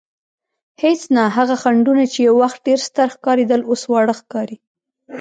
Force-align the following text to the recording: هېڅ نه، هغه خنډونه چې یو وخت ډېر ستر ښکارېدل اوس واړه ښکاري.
هېڅ 0.83 0.99
نه، 1.15 1.23
هغه 1.37 1.55
خنډونه 1.61 2.03
چې 2.13 2.19
یو 2.27 2.35
وخت 2.43 2.59
ډېر 2.67 2.79
ستر 2.87 3.07
ښکارېدل 3.15 3.61
اوس 3.69 3.81
واړه 3.91 4.13
ښکاري. 4.19 4.57